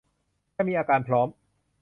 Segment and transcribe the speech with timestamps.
[0.55, 1.27] จะมีอาการพร้อม